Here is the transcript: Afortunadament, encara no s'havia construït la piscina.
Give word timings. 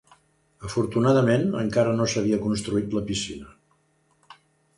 Afortunadament, 0.69 1.45
encara 1.63 1.91
no 1.99 2.07
s'havia 2.15 2.41
construït 2.47 2.97
la 3.01 3.05
piscina. 3.11 3.53